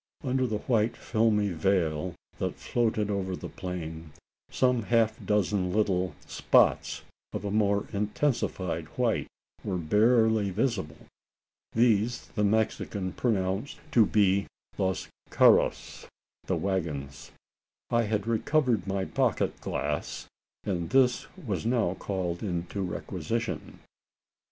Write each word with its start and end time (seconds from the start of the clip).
Under 0.23 0.47
the 0.47 0.57
white 0.65 0.97
filmy 0.97 1.49
veil 1.51 2.15
that 2.39 2.55
floated 2.55 3.11
over 3.11 3.35
the 3.35 3.47
plain, 3.49 4.13
some 4.49 4.81
half 4.81 5.23
dozen 5.23 5.71
little, 5.71 6.15
spots 6.25 7.03
of 7.33 7.45
a 7.45 7.51
more 7.51 7.85
intensified 7.93 8.87
white 8.97 9.27
were 9.63 9.77
barely 9.77 10.49
visible. 10.49 10.97
These 11.73 12.29
the 12.29 12.43
Mexican 12.43 13.11
pronounced 13.13 13.77
to 13.91 14.07
be 14.07 14.47
"los 14.79 15.07
carros" 15.29 16.07
(the 16.47 16.55
waggons). 16.57 17.31
I 17.91 18.01
had 18.05 18.25
recovered 18.25 18.87
my 18.87 19.05
pocket 19.05 19.61
glass, 19.61 20.25
and 20.63 20.89
this 20.89 21.27
was 21.37 21.63
now 21.63 21.93
called 21.93 22.41
into 22.41 22.81
requisition. 22.81 23.81